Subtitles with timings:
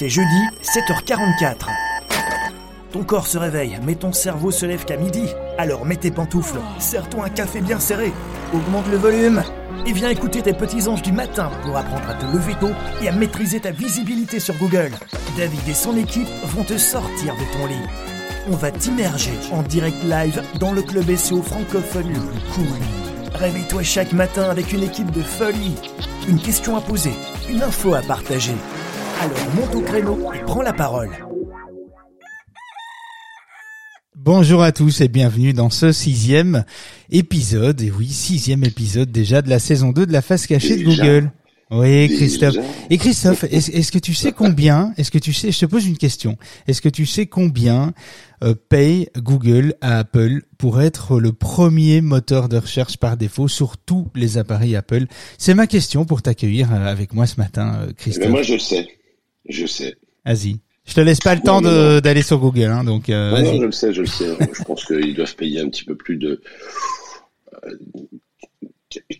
[0.00, 1.66] C'est jeudi, 7h44.
[2.90, 5.26] Ton corps se réveille, mais ton cerveau se lève qu'à midi.
[5.58, 8.10] Alors mets tes pantoufles, serre-toi un café bien serré,
[8.54, 9.42] augmente le volume
[9.86, 12.70] et viens écouter tes petits anges du matin pour apprendre à te lever tôt
[13.02, 14.92] et à maîtriser ta visibilité sur Google.
[15.36, 17.86] David et son équipe vont te sortir de ton lit.
[18.50, 22.78] On va t'immerger en direct live dans le club SEO francophone le plus cool.
[23.34, 25.76] Réveille-toi chaque matin avec une équipe de folie.
[26.26, 27.12] Une question à poser,
[27.50, 28.56] une info à partager.
[29.20, 31.10] Alors monte au créneau et prends la parole.
[34.16, 36.64] Bonjour à tous et bienvenue dans ce sixième
[37.10, 40.84] épisode, et oui, sixième épisode déjà de la saison 2 de la face cachée de
[40.84, 41.30] Google.
[41.70, 42.56] Oui, Christophe.
[42.88, 45.86] Et Christophe, est-ce est-ce que tu sais combien, est-ce que tu sais, je te pose
[45.86, 47.92] une question, est-ce que tu sais combien
[48.42, 53.76] euh, paye Google à Apple pour être le premier moteur de recherche par défaut sur
[53.76, 55.04] tous les appareils Apple?
[55.36, 58.30] C'est ma question pour t'accueillir euh, avec moi ce matin, euh, Mais Christophe.
[58.30, 58.88] moi, je sais.
[59.50, 59.96] Je sais.
[60.24, 60.56] Vas-y.
[60.86, 63.66] Je te laisse pas le temps d'aller sur Google, hein, donc euh, Non, non, je
[63.66, 64.26] le sais, je le sais.
[64.58, 66.40] je pense qu'ils doivent payer un petit peu plus de
[67.64, 67.76] euh,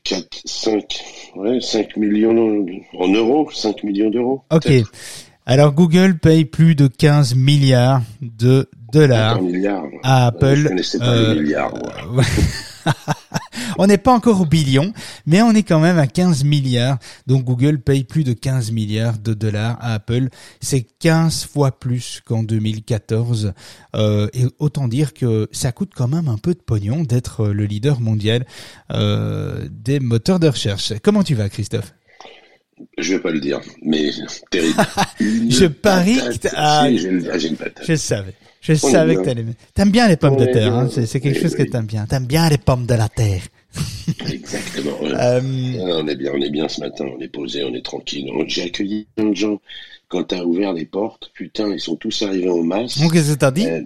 [0.04, 0.84] 4, 5,
[1.36, 2.66] ouais, 5 millions
[2.98, 4.42] en euros, 5 millions d'euros.
[4.50, 4.68] Ok.
[5.46, 9.84] Alors Google paye plus de 15 milliards de dollars milliard.
[10.02, 10.68] à Je Apple.
[10.68, 11.74] connaissais pas Euh, les milliards.
[12.12, 12.24] Ouais.
[13.78, 14.92] on n'est pas encore au billion,
[15.26, 16.98] mais on est quand même à 15 milliards.
[17.26, 20.28] Donc Google paye plus de 15 milliards de dollars à Apple.
[20.60, 23.52] C'est 15 fois plus qu'en 2014.
[23.96, 27.64] Euh, et autant dire que ça coûte quand même un peu de pognon d'être le
[27.64, 28.46] leader mondial
[28.92, 30.92] euh, des moteurs de recherche.
[31.02, 31.92] Comment tu vas, Christophe?
[32.96, 34.10] Je vais pas le dire, mais
[34.50, 34.82] terrible.
[35.50, 37.84] Je parie que t'as- Si, j'ai une- j'ai une patate.
[37.86, 38.34] Je savais.
[38.60, 39.44] Je On est savais que t'allais.
[39.74, 40.88] T'aimes bien les pommes On de est terre, hein.
[40.92, 41.70] C'est, quelque Oui, chose que oui.
[41.70, 42.04] t'aimes bien.
[42.06, 43.42] T'aimes bien les pommes de la terre.
[44.30, 44.98] Exactement.
[45.02, 47.84] Euh, Ah, on est bien, on est bien ce matin, on est posé, on est
[47.84, 48.30] tranquille.
[48.48, 49.60] J'ai accueilli plein de gens.
[50.08, 52.98] Quand t'as ouvert les portes, putain, ils sont tous arrivés en masse.
[52.98, 53.80] donc qu'est-ce que t'as dit Euh.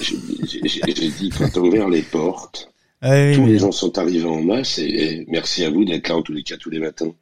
[0.00, 4.40] J'ai dit, quand t'as ouvert les portes, Ah oui, tous les gens sont arrivés en
[4.42, 7.12] masse et, et merci à vous d'être là en tous les cas tous les matins.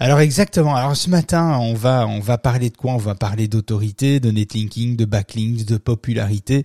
[0.00, 0.74] Alors exactement.
[0.74, 2.92] Alors ce matin, on va on va parler de quoi?
[2.92, 6.64] On va parler d'autorité, de netlinking, de backlinks, de popularité.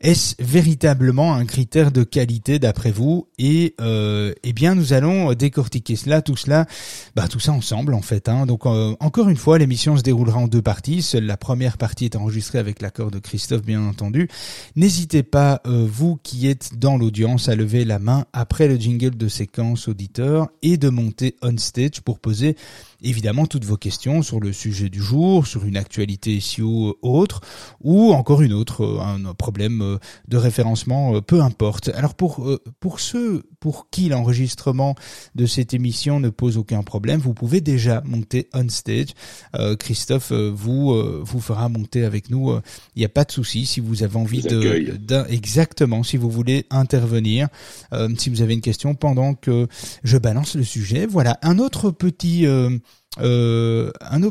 [0.00, 3.28] Est-ce véritablement un critère de qualité d'après vous?
[3.38, 6.66] Et euh, eh bien, nous allons décortiquer cela, tout cela,
[7.14, 8.28] bah tout ça ensemble en fait.
[8.28, 8.46] Hein.
[8.46, 11.02] Donc euh, encore une fois, l'émission se déroulera en deux parties.
[11.02, 14.28] Seule la première partie est enregistrée avec l'accord de Christophe, bien entendu.
[14.74, 19.16] N'hésitez pas, euh, vous qui êtes dans l'audience, à lever la main après le jingle
[19.16, 22.56] de séquence auditeur et de monter on stage pour poser disais,
[23.02, 27.40] évidemment toutes vos questions sur le sujet du jour, sur une actualité SEO autre,
[27.80, 29.98] ou encore une autre, euh, un problème euh,
[30.28, 31.88] de référencement, euh, peu importe.
[31.94, 32.48] Alors pour
[32.80, 34.94] pour ceux pour qui l'enregistrement
[35.34, 39.08] de cette émission ne pose aucun problème, vous pouvez déjà monter on stage.
[39.56, 42.52] Euh, Christophe vous vous fera monter avec nous.
[42.96, 46.30] Il n'y a pas de souci si vous avez envie de d'un- exactement si vous
[46.30, 47.48] voulez intervenir,
[47.92, 49.66] euh, si vous avez une question pendant que
[50.04, 51.06] je balance le sujet.
[51.06, 52.78] Voilà un autre petit euh,
[53.20, 54.22] euh, un,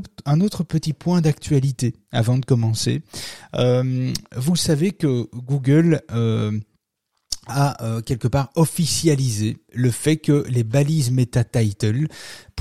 [0.41, 3.01] autre, petit point d'actualité avant de commencer.
[3.55, 6.51] Euh, vous savez que Google euh,
[7.47, 12.07] a quelque part officialisé le fait que les balises meta title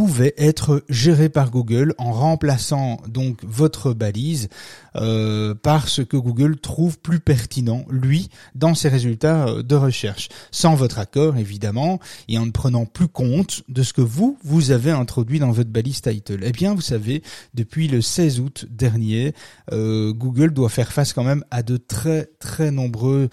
[0.00, 4.48] pouvaient être gérées par Google en remplaçant donc votre balise
[4.96, 10.30] euh, par ce que Google trouve plus pertinent lui dans ses résultats euh, de recherche
[10.50, 14.70] sans votre accord évidemment et en ne prenant plus compte de ce que vous vous
[14.70, 16.40] avez introduit dans votre balise title.
[16.44, 17.22] Eh bien vous savez
[17.52, 19.34] depuis le 16 août dernier
[19.70, 23.28] euh, Google doit faire face quand même à de très très nombreux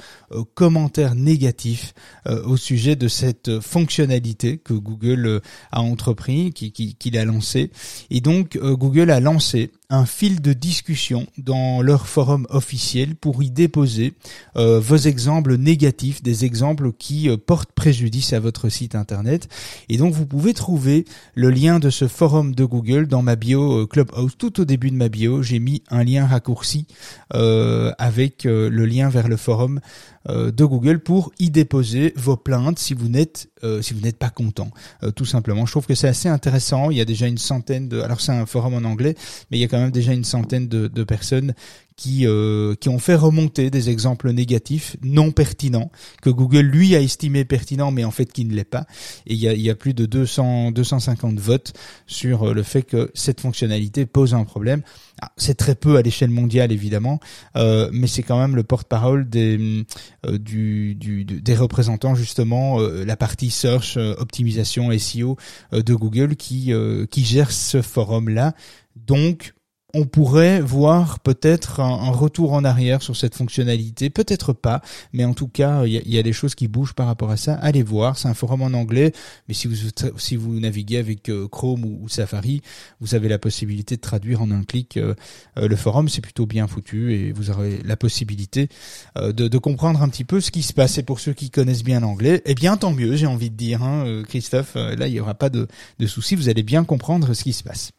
[0.53, 1.93] commentaires négatifs
[2.25, 5.41] au sujet de cette fonctionnalité que Google
[5.71, 7.69] a entrepris, qui- qui- qu'il a lancé.
[8.09, 13.41] Et donc euh, Google a lancé un fil de discussion dans leur forum officiel pour
[13.41, 14.13] y déposer
[14.57, 19.47] euh, vos exemples négatifs, des exemples qui euh, portent préjudice à votre site internet.
[19.87, 21.05] Et donc vous pouvez trouver
[21.35, 24.33] le lien de ce forum de Google dans ma bio euh, Clubhouse.
[24.37, 26.85] Tout au début de ma bio, j'ai mis un lien raccourci
[27.29, 29.79] avec le lien vers le forum
[30.27, 33.49] de Google pour y déposer vos plaintes si vous n'êtes
[33.81, 34.69] si vous n'êtes pas content.
[35.15, 36.89] Tout simplement, je trouve que c'est assez intéressant.
[36.89, 39.15] Il y a déjà une centaine de alors c'est un forum en anglais,
[39.51, 41.53] mais il y a quand même déjà une centaine de, personnes
[41.95, 45.91] qui euh, qui ont fait remonter des exemples négatifs non pertinents
[46.21, 48.85] que Google lui a estimé pertinents mais en fait qui ne l'est pas
[49.25, 51.73] et il y a, y a plus de 200 250 votes
[52.05, 54.81] sur euh, le fait que cette fonctionnalité pose un problème.
[55.21, 57.19] Ah, C'est très peu à l'échelle mondiale évidemment,
[57.55, 59.85] euh, mais c'est quand même le porte-parole des
[60.23, 65.37] des représentants justement la partie search optimisation SEO
[65.71, 66.71] de Google qui
[67.09, 68.53] qui gère ce forum là.
[68.95, 69.53] Donc
[69.93, 74.81] on pourrait voir peut-être un, retour en arrière sur cette fonctionnalité, peut-être pas,
[75.13, 77.55] mais en tout cas, il y a, des choses qui bougent par rapport à ça.
[77.55, 79.13] Allez voir, c'est un forum en anglais,
[79.47, 79.75] mais si vous
[80.17, 82.61] si vous naviguez avec euh, Chrome ou, Safari,
[82.99, 85.15] vous avez la possibilité de traduire en un clic euh,
[85.57, 88.69] euh, le forum, c'est plutôt bien foutu et vous aurez la possibilité
[89.15, 90.97] de, comprendre un petit peu ce qui se passe.
[90.97, 93.83] Et pour ceux qui connaissent bien l'anglais, eh bien tant mieux, j'ai envie de dire,
[93.83, 94.75] hein, Christophe.
[94.75, 95.67] Là, il y aura pas de,
[95.99, 97.91] de soucis, vous allez bien comprendre ce qui se passe.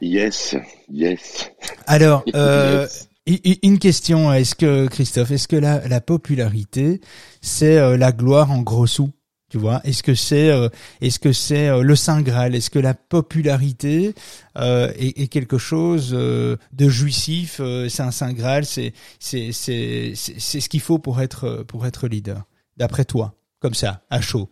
[0.00, 0.56] Yes,
[0.90, 1.50] yes.
[1.86, 2.88] Alors, euh,
[3.26, 7.00] une question, est-ce que Christophe, est-ce que la, la popularité,
[7.40, 9.10] c'est euh, la gloire en gros sous
[9.48, 10.70] tu vois, est-ce que c'est euh,
[11.02, 12.54] est-ce que c'est le saint graal?
[12.54, 14.14] Est-ce que la popularité
[14.56, 17.60] euh, est, est, quelque chose de jouissif
[17.90, 22.08] C'est un saint graal C'est c'est c'est c'est ce qu'il faut pour être pour être
[22.08, 22.46] leader,
[22.78, 24.48] d'après toi, comme ça, à chaud?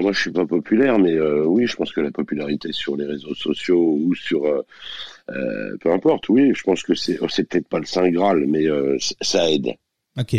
[0.00, 3.06] Moi, je suis pas populaire, mais euh, oui, je pense que la popularité sur les
[3.06, 4.62] réseaux sociaux ou sur, euh,
[5.30, 8.66] euh, peu importe, oui, je pense que c'est, c'est peut-être pas le saint graal, mais
[9.20, 9.76] ça aide.
[10.18, 10.34] Ok.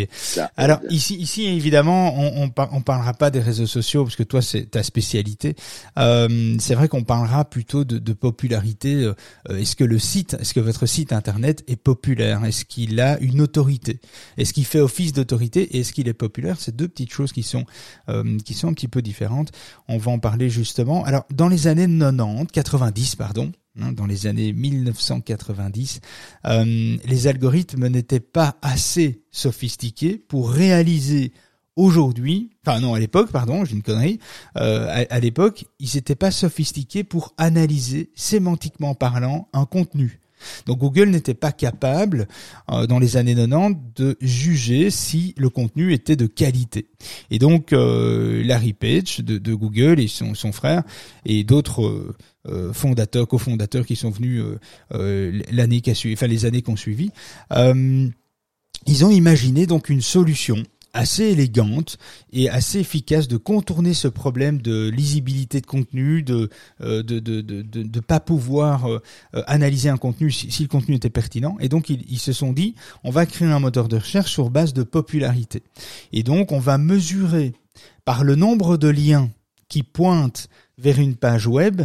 [0.56, 4.42] Alors ici, ici évidemment, on, on, on, parlera pas des réseaux sociaux parce que toi
[4.42, 5.54] c'est ta spécialité.
[5.98, 8.94] Euh, c'est vrai qu'on parlera plutôt de, de popularité.
[8.94, 9.14] Euh,
[9.56, 12.44] est-ce que le site, est-ce que votre site internet est populaire?
[12.44, 14.00] Est-ce qu'il a une autorité?
[14.36, 15.76] Est-ce qu'il fait office d'autorité?
[15.76, 16.56] Et est-ce qu'il est populaire?
[16.58, 17.64] C'est deux petites choses qui sont
[18.08, 19.52] euh, qui sont un petit peu différentes.
[19.86, 21.04] On va en parler justement.
[21.04, 26.00] Alors dans les années 90, 90 pardon, Hein, dans les années 1990,
[26.46, 31.32] euh, les algorithmes n'étaient pas assez sophistiqués pour réaliser
[31.76, 34.18] aujourd'hui, enfin non à l'époque, pardon, j'ai une connerie,
[34.56, 40.20] euh, à, l'époque, ils n'étaient pas sophistiqués pour analyser sémantiquement parlant un contenu.
[40.66, 42.28] Donc Google n'était pas capable,
[42.70, 46.88] euh, dans les années 90, de juger si le contenu était de qualité.
[47.30, 50.82] Et donc euh, Larry Page de, de, Google et son, son frère
[51.24, 52.16] et d'autres euh,
[52.72, 54.58] fondateurs, cofondateurs qui sont venus euh,
[54.94, 57.10] euh, l'année qui a suivi, enfin les années qui ont suivi,
[58.86, 60.62] ils ont imaginé donc une solution
[60.94, 61.98] assez élégante
[62.32, 66.48] et assez efficace de contourner ce problème de lisibilité de contenu, de
[66.80, 68.88] de de de, de, pas pouvoir
[69.46, 71.56] analyser un contenu si, le contenu était pertinent.
[71.60, 72.74] Et donc ils, se sont dit,
[73.04, 75.62] on va créer un moteur de recherche sur base de popularité.
[76.12, 77.52] Et donc on va mesurer
[78.04, 79.30] par le nombre de liens
[79.68, 80.48] qui pointent
[80.78, 81.82] vers une page web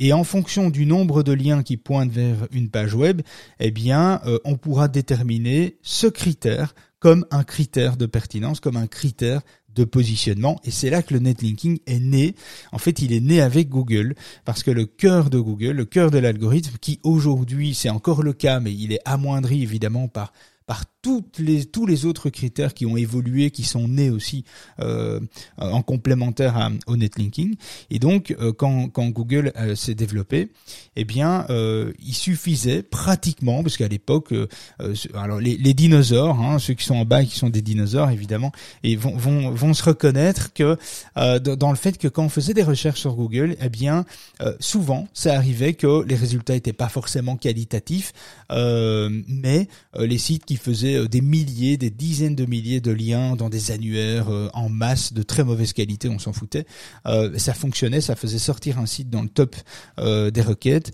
[0.00, 3.20] et en fonction du nombre de liens qui pointent vers une page web,
[3.60, 8.86] eh bien, euh, on pourra déterminer ce critère comme un critère de pertinence, comme un
[8.86, 9.42] critère
[9.74, 10.58] de positionnement.
[10.64, 12.34] Et c'est là que le netlinking est né.
[12.72, 14.14] En fait, il est né avec Google
[14.44, 18.32] parce que le cœur de Google, le cœur de l'algorithme, qui aujourd'hui, c'est encore le
[18.32, 20.32] cas, mais il est amoindri évidemment par
[20.70, 24.44] par toutes les, tous les autres critères qui ont évolué, qui sont nés aussi
[24.78, 25.18] euh,
[25.56, 27.56] en complémentaire au netlinking.
[27.90, 30.52] Et donc, euh, quand, quand Google euh, s'est développé,
[30.94, 34.46] eh bien, euh, il suffisait pratiquement, parce qu'à l'époque, euh,
[35.14, 38.52] alors les, les dinosaures, hein, ceux qui sont en bas, qui sont des dinosaures évidemment,
[38.84, 40.76] et vont, vont, vont se reconnaître que
[41.16, 44.04] dans le fait que quand on faisait des recherches sur Google, eh bien,
[44.60, 48.12] souvent, ça arrivait que les résultats étaient pas forcément qualitatifs,
[48.50, 49.66] mais
[49.98, 53.70] les sites qui faisaient euh, des milliers, des dizaines de milliers de liens dans des
[53.70, 56.66] annuaires euh, en masse de très mauvaise qualité, on s'en foutait.
[57.06, 59.56] Euh, ça fonctionnait, ça faisait sortir un site dans le top
[59.98, 60.92] des requêtes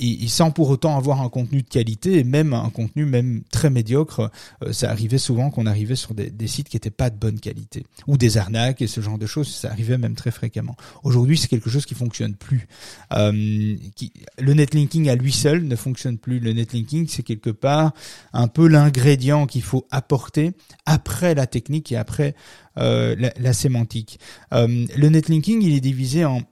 [0.00, 3.70] et, sans pour autant avoir un contenu de qualité et même un contenu même très
[3.70, 4.30] médiocre.
[4.72, 8.16] ça arrivait souvent qu'on arrivait sur des, sites qui n'étaient pas de bonne qualité ou
[8.16, 9.48] des arnaques et ce genre de choses.
[9.48, 10.76] Ça arrivait même très fréquemment.
[11.02, 12.66] Aujourd'hui, c'est quelque chose qui fonctionne plus.
[13.10, 16.40] le netlinking à lui seul ne fonctionne plus.
[16.40, 17.92] Le netlinking, c'est quelque part
[18.32, 20.52] un l'ingrédient qu'il faut apporter
[20.86, 22.34] après la technique et après
[22.78, 24.18] euh, la, sémantique.
[24.52, 26.42] Euh, le netlinking, il est divisé en,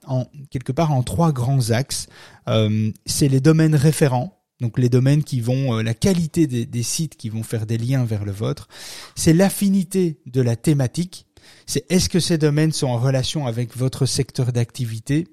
[0.49, 2.07] quelque part en trois grands axes.
[2.47, 4.33] Euh, c'est les domaines référents.
[4.59, 8.25] Donc les domaines qui vont, la qualité des sites qui vont faire des liens vers
[8.25, 8.67] le vôtre,
[9.15, 11.26] c'est l'affinité de la thématique
[11.65, 15.27] c'est est-ce que ces domaines sont en relation avec votre secteur d'activité?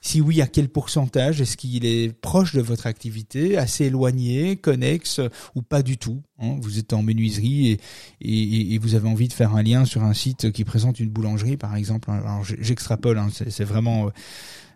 [0.00, 1.40] Si oui, à quel pourcentage?
[1.40, 5.20] Est-ce qu'il est proche de votre activité, assez éloigné, connexe
[5.54, 6.56] ou pas du tout hein?
[6.60, 7.78] Vous êtes en menuiserie
[8.20, 11.56] et, vous avez envie de faire un lien sur un site qui présente une boulangerie,
[11.56, 12.10] par exemple.
[12.10, 14.10] Alors j'extrapole, hein, c'est vraiment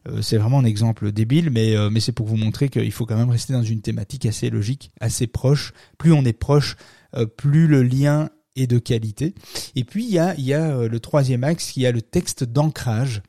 [0.09, 3.07] euh, c'est vraiment un exemple débile, mais, euh, mais c'est pour vous montrer qu'il faut
[3.07, 5.73] quand même rester dans une thématique assez logique, assez proche.
[5.99, 6.77] Plus on est proche,
[7.17, 9.35] euh, plus le lien et de qualité.
[9.75, 12.03] Et puis il y a, il y a euh, le troisième axe qui a le
[12.03, 13.23] texte d'ancrage.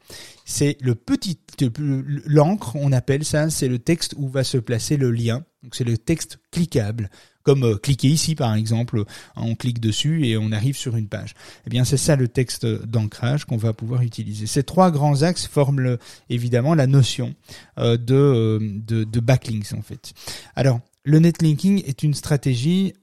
[0.45, 1.39] C'est le petit
[1.77, 5.43] l'encre, on appelle ça, c'est le texte où va se placer le lien.
[5.63, 7.09] Donc c'est le texte cliquable
[7.41, 9.03] comme euh, cliquer ici par exemple,
[9.35, 11.33] on clique dessus et on arrive sur une page.
[11.65, 14.47] Eh bien c'est ça le texte d'ancrage qu'on va pouvoir utiliser.
[14.47, 15.97] Ces trois grands axes forment
[16.29, 17.35] évidemment la notion
[17.77, 20.13] de, de, de backlinks en fait.
[20.55, 22.93] Alors le netlinking est une stratégie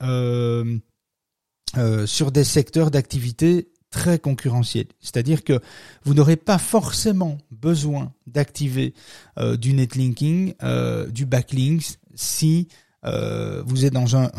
[1.76, 4.86] euh, euh, sur des secteurs d'activité très concurrentiels.
[5.00, 5.60] C'est-à-dire que
[6.04, 8.94] vous n'aurez pas forcément besoin d'activer
[9.38, 10.54] euh, du netlinking,
[11.10, 12.68] du backlinks, si
[13.04, 14.30] vous êtes dans un,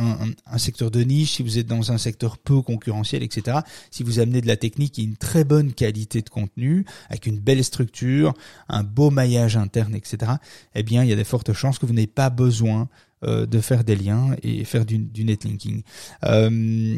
[0.46, 3.60] un, secteur de niche, si vous êtes dans un secteur peu concurrentiel, etc.
[3.92, 7.40] Si vous amenez de la technique et une très bonne qualité de contenu, avec une
[7.40, 8.34] belle structure,
[8.70, 10.34] un beau maillage interne, etc.
[10.76, 12.88] Eh bien, il y a des fortes chances que vous n'ayez pas besoin
[13.24, 15.84] euh, de faire des liens et faire du, netlinking.
[16.26, 16.98] Euh,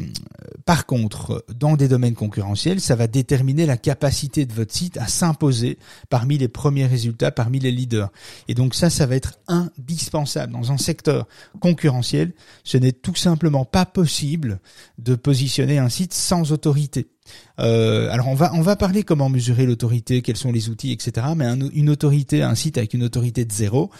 [0.64, 5.06] par contre, dans des domaines concurrentiels, ça va déterminer la capacité de votre site à
[5.06, 5.78] s'imposer
[6.08, 8.10] parmi les premiers résultats, parmi les leaders.
[8.48, 10.52] Et donc ça, ça va être indispensable.
[10.52, 11.26] Dans un secteur
[11.60, 12.32] concurrentiel,
[12.64, 14.60] ce n'est tout simplement pas possible
[14.98, 17.06] de positionner un site sans autorité.
[17.58, 21.28] Euh, alors on va parler comment mesurer l'autorité, quels sont les outils, etc.
[21.36, 23.90] Mais une autorité, un site avec une autorité de 0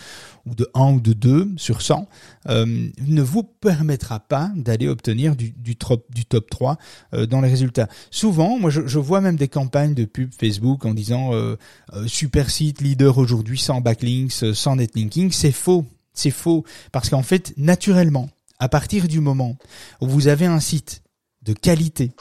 [0.46, 2.08] ou de 1 ou de 2 sur 100
[2.48, 6.76] euh, ne vous permettra pas d'aller obtenir du, top, du top 3
[7.14, 7.88] euh, dans les résultats.
[8.10, 11.32] Souvent, moi je, je, vois même des campagnes de pub Facebook en disant
[12.06, 15.30] super site leader aujourd'hui sans backlinks, sans netlinking.
[15.30, 15.84] C'est faux.
[16.12, 18.28] C'est faux parce qu'en fait, naturellement,
[18.58, 19.56] à partir du moment
[20.00, 21.02] où vous avez un site
[21.42, 22.12] de qualité,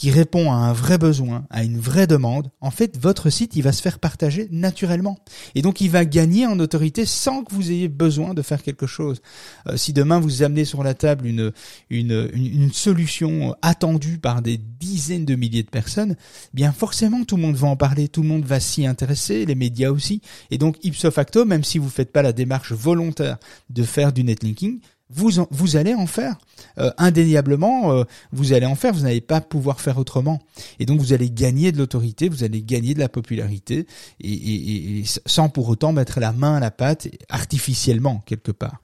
[0.00, 3.62] qui répond à un vrai besoin, à une vraie demande, en fait, votre site, il
[3.62, 5.18] va se faire partager naturellement.
[5.54, 8.86] Et donc, il va gagner en autorité sans que vous ayez besoin de faire quelque
[8.86, 9.20] chose.
[9.66, 11.52] Euh, si demain, vous amenez sur la table une,
[11.90, 16.16] une, une, solution attendue par des dizaines de milliers de personnes,
[16.54, 19.54] bien forcément, tout le monde va en parler, tout le monde va s'y intéresser, les
[19.54, 20.22] médias aussi.
[20.50, 23.36] Et donc, ipso facto, même si vous ne faites pas la démarche volontaire
[23.68, 24.80] de faire du netlinking,
[25.12, 26.36] vous, vous allez en faire.
[26.78, 30.40] Euh, indéniablement, euh, vous allez en faire, vous n'allez pas pouvoir faire autrement.
[30.78, 33.86] Et donc vous allez gagner de l'autorité, vous allez gagner de la popularité,
[34.20, 38.80] et, sans pour autant mettre la main à la pâte artificiellement quelque part.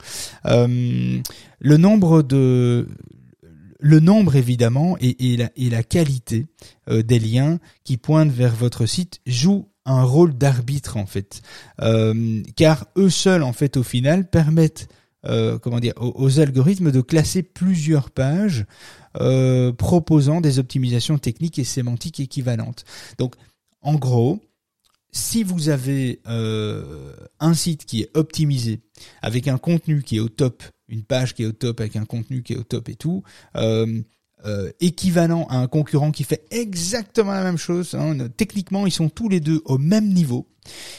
[0.46, 1.20] Euh,
[1.60, 2.88] le nombre de
[3.78, 6.46] le nombre évidemment et, la, et la, qualité
[6.88, 11.42] des liens qui pointent vers votre site jouent un rôle d'arbitre en fait,
[12.56, 14.88] car eux seuls en fait au final permettent
[15.26, 18.64] euh, comment dire, aux, algorithmes de classer plusieurs pages
[19.20, 22.84] euh, proposant des optimisations techniques et sémantiques équivalentes.
[23.18, 23.34] Donc,
[23.82, 24.40] en gros,
[25.12, 28.80] si vous avez euh, un site qui est optimisé
[29.22, 32.04] avec un contenu qui est au top, une page qui est au top avec un
[32.04, 33.22] contenu qui est au top et tout,
[34.80, 39.28] équivalent à un concurrent qui fait exactement la même chose, hein, techniquement ils sont tous
[39.28, 40.46] les deux au même niveau,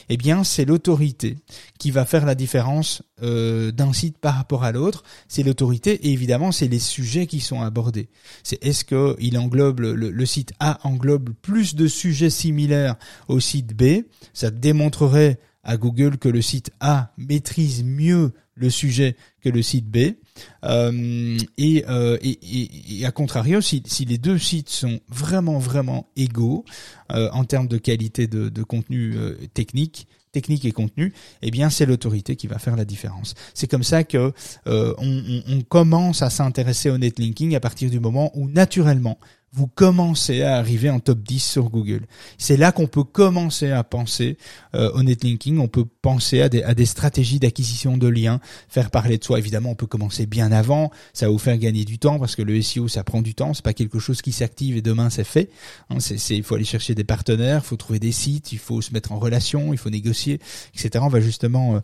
[0.09, 1.37] eh bien c'est l'autorité
[1.79, 5.03] qui va faire la différence euh, d'un site par rapport à l'autre.
[5.27, 8.09] C'est l'autorité et évidemment c'est les sujets qui sont abordés.
[8.43, 12.95] C'est est-ce que il englobe le, site A englobe plus de sujets similaires
[13.27, 14.03] au site B?
[14.33, 19.87] Ça démontrerait à Google que le site A maîtrise mieux le sujet que le site
[19.89, 20.15] B.
[20.63, 26.65] Euh, et, euh, et, à contrario, si, les deux sites sont vraiment vraiment égaux
[27.11, 29.15] euh, en termes de qualité de, contenu
[29.53, 33.33] technique, technique et contenu, eh bien c'est l'autorité qui va faire la différence.
[33.53, 34.33] C'est comme ça que
[34.65, 39.17] on, commence à s'intéresser au netlinking à partir du moment où naturellement
[39.57, 42.05] vous commencez à arriver en top 10 sur Google.
[42.37, 44.37] C'est là qu'on peut commencer à penser
[44.75, 48.91] euh, au netlinking, on peut penser à des, à des stratégies d'acquisition de liens, faire
[48.91, 49.39] parler de soi.
[49.39, 52.43] Évidemment, on peut commencer bien avant, ça va vous faire gagner du temps parce que
[52.43, 55.23] le SEO, ça prend du temps, c'est pas quelque chose qui s'active et demain c'est
[55.23, 55.49] fait.
[55.89, 58.81] Hein, c'est, il faut aller chercher des partenaires, il faut trouver des sites, il faut
[58.81, 60.39] se mettre en relation, il faut négocier,
[60.75, 60.99] etc.
[61.01, 61.79] On va justement euh,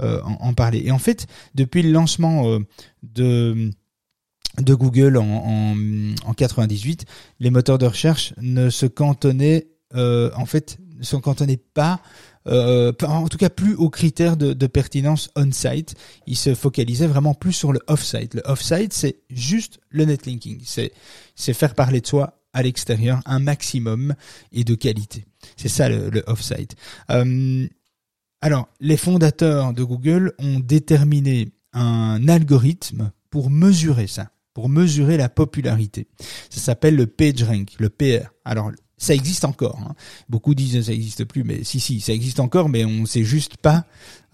[0.00, 0.80] euh, en, en, parler.
[0.84, 2.60] Et en fait, depuis le lancement euh,
[3.02, 3.72] de
[4.60, 5.76] de Google en, en,
[6.24, 7.04] en, 98,
[7.40, 12.00] les moteurs de recherche ne se cantonnaient euh, en fait ne se cantonnaient pas
[12.46, 15.94] euh, en tout cas plus aux critères de, de pertinence on-site.
[16.26, 18.34] Ils se focalisaient vraiment plus sur le off-site.
[18.34, 20.60] Le off-site, c'est juste le netlinking.
[20.64, 20.92] C'est
[21.34, 24.14] c'est faire parler de soi à l'extérieur un maximum
[24.52, 25.26] et de qualité.
[25.56, 26.74] C'est ça le, le off-site.
[27.10, 27.66] Euh,
[28.40, 35.28] alors, les fondateurs de Google ont déterminé un algorithme pour mesurer ça pour mesurer la
[35.28, 36.08] popularité.
[36.50, 38.32] Ça s'appelle le PageRank, le PR.
[38.44, 39.78] Alors, ça existe encore.
[39.78, 39.94] Hein.
[40.28, 43.22] Beaucoup disent que ça n'existe plus, mais si, si, ça existe encore, mais on sait
[43.22, 43.84] juste pas.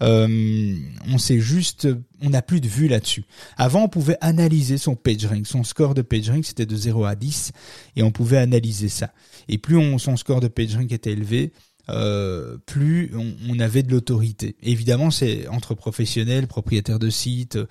[0.01, 0.75] Euh,
[1.07, 1.87] on sait juste,
[2.23, 3.25] on n'a plus de vue là-dessus.
[3.55, 5.45] Avant, on pouvait analyser son PageRank.
[5.45, 7.51] Son score de PageRank, c'était de 0 à 10,
[7.95, 9.13] et on pouvait analyser ça.
[9.47, 11.53] Et plus on, son score de PageRank était élevé,
[11.89, 13.11] euh, plus
[13.49, 14.55] on, avait de l'autorité.
[14.63, 17.65] Évidemment, c'est entre professionnels, propriétaires de sites, euh,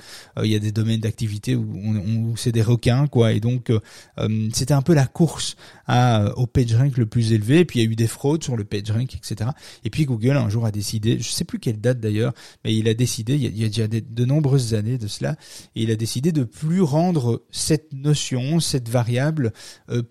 [0.44, 3.32] il y a des domaines d'activité où, on, c'est des requins, quoi.
[3.32, 3.80] Et donc, euh,
[4.52, 5.56] c'était un peu la course
[5.86, 7.60] à, au PageRank le plus élevé.
[7.60, 9.50] Et puis, il y a eu des fraudes sur le PageRank, etc.
[9.84, 12.32] Et puis, Google, un jour, a décidé, je sais plus quelle date d'ailleurs,
[12.64, 15.36] mais il a décidé, il y a, déjà de nombreuses années de cela,
[15.74, 19.52] il a décidé de plus rendre cette notion, cette variable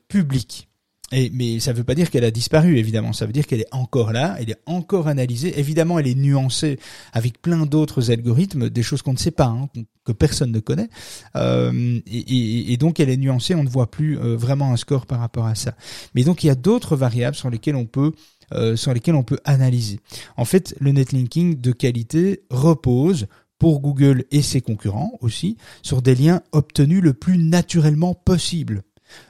[0.07, 0.69] publique.
[1.13, 3.13] Et, mais ça ne veut pas dire qu'elle a disparu, évidemment.
[3.13, 5.57] Ça veut dire qu'elle est encore là, elle est encore analysée.
[5.59, 6.79] Évidemment, elle est nuancée
[7.13, 9.69] avec plein d'autres algorithmes, des choses qu'on ne sait pas, hein,
[10.03, 10.89] que personne ne connaît.
[11.35, 13.55] Euh, et, et, donc, elle est nuancée.
[13.55, 15.75] On ne voit plus euh, vraiment un score par rapport à ça.
[16.15, 18.11] Mais donc, il y a d'autres variables sur lesquelles on peut
[18.53, 19.99] euh, sur lesquelles on peut analyser.
[20.37, 23.27] En fait, le netlinking de qualité repose
[23.57, 28.83] pour Google et ses concurrents aussi sur des liens obtenus le plus naturellement possible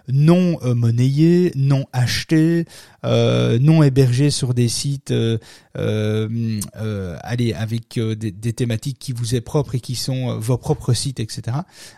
[0.08, 2.66] non euh, monnayés, non achetés,
[3.06, 5.38] euh, non hébergés sur des sites, euh,
[5.78, 11.20] euh allez, avec des, thématiques qui vous est propres et qui sont vos propres sites,
[11.20, 11.58] etc.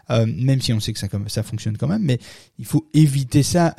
[0.10, 2.20] même si on sait que ça, ça fonctionne quand même, mais
[2.58, 3.76] il faut éviter ça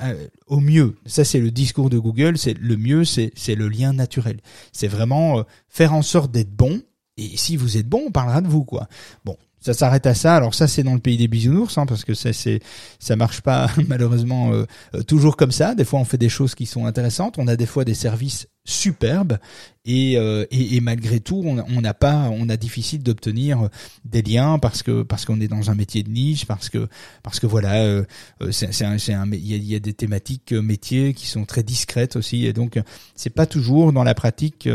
[0.46, 0.96] au mieux.
[1.06, 2.36] Ça, c'est le discours de Google.
[2.38, 4.40] C'est le mieux, c'est c'est le lien naturel.
[4.72, 6.82] C'est vraiment faire en sorte d'être bon.
[7.16, 8.88] Et si vous êtes bon, on parlera de vous, quoi.
[9.24, 10.36] Bon, ça s'arrête à ça.
[10.36, 12.60] Alors ça, c'est dans le pays des bisounours, hein, parce que ça, c'est,
[13.00, 15.74] ça marche pas malheureusement euh, euh, toujours comme ça.
[15.74, 17.34] Des fois, on fait des choses qui sont intéressantes.
[17.36, 19.38] On a des fois des services superbes,
[19.84, 23.68] et, euh, et, malgré tout, on n'a pas, on a difficile d'obtenir
[24.04, 26.88] des liens parce que parce qu'on est dans un métier de niche, parce que
[27.22, 28.02] parce que voilà,
[28.50, 31.62] c'est, c'est un, un, il y a, y a, des thématiques métiers qui sont très
[31.62, 32.80] discrètes aussi, et donc
[33.14, 34.68] c'est pas toujours dans la pratique.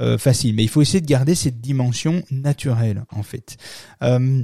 [0.00, 0.56] Euh, facile.
[0.56, 3.56] Mais il faut essayer de garder cette dimension naturelle, en fait.
[4.02, 4.42] Euh,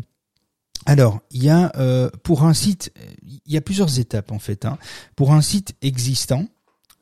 [0.87, 2.93] alors, il y a euh, pour un site,
[3.25, 4.65] il y a plusieurs étapes en fait.
[4.65, 4.79] Hein.
[5.17, 6.47] Pour un site existant,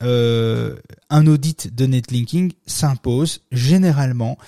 [0.01, 4.39] un audit de netlinking s'impose généralement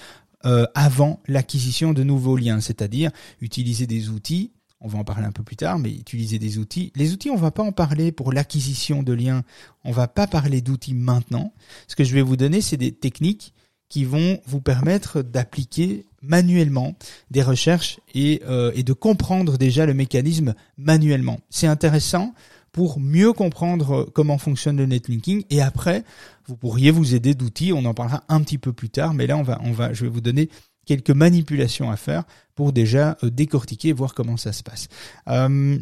[0.42, 4.52] avant l'acquisition de nouveaux liens, c'est-à-dire utiliser des outils.
[4.80, 6.92] On va en parler un peu plus tard, mais utiliser des outils.
[6.94, 9.42] Les outils, on va pas en parler pour l'acquisition de liens.
[9.84, 11.52] On va pas parler d'outils maintenant.
[11.88, 13.52] Ce que je vais vous donner, c'est des techniques
[13.90, 16.94] qui vont vous permettre d'appliquer manuellement
[17.30, 21.40] des recherches et, euh, et de comprendre déjà le mécanisme manuellement.
[21.50, 22.32] C'est intéressant
[22.72, 26.04] pour mieux comprendre comment fonctionne le netlinking et après
[26.46, 29.36] vous pourriez vous aider d'outils, on en parlera un petit peu plus tard mais là
[29.36, 30.48] on va on va je vais vous donner
[30.86, 32.24] quelques manipulations à faire
[32.54, 34.88] pour déjà euh, décortiquer voir comment ça se passe.
[35.28, 35.78] Euh,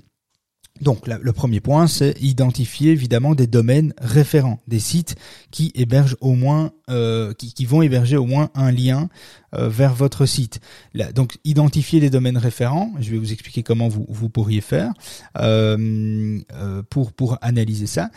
[0.81, 5.17] donc le premier point, c'est identifier évidemment des domaines référents, des sites
[5.51, 9.09] qui hébergent au moins, euh, qui, vont héberger au moins un lien
[9.55, 10.61] euh, vers votre site.
[11.15, 12.93] Donc identifier les domaines référents.
[13.01, 14.93] Je vais vous expliquer comment vous, vous pourriez faire
[15.39, 16.41] euh,
[16.91, 18.11] pour pour analyser ça.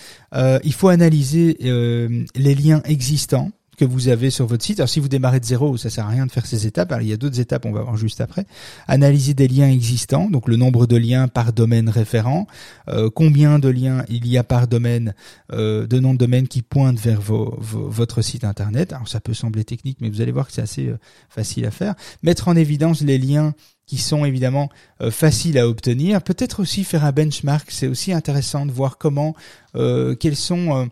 [0.63, 4.80] il faut analyser les liens existants que vous avez sur votre site.
[4.80, 6.91] Alors si vous démarrez de zéro, ça sert à rien de faire ces étapes.
[6.91, 8.46] Alors il y a d'autres étapes, on va voir juste après.
[8.88, 12.46] Analyser des liens existants, donc le nombre de liens par domaine référent,
[12.89, 15.15] euh, combien de liens il y a par domaine,
[15.52, 18.94] euh, de nom de domaine qui pointent vers vos, votre site internet.
[18.94, 21.72] Alors ça peut sembler technique, mais vous allez voir que c'est assez euh, facile à
[21.72, 21.96] faire.
[22.22, 23.56] Mettre en évidence les liens
[23.88, 24.70] qui sont évidemment
[25.10, 26.22] faciles à obtenir.
[26.22, 27.70] Peut-être aussi faire un benchmark.
[27.72, 29.36] C'est aussi intéressant de voir comment,
[29.74, 30.86] quels sont euh,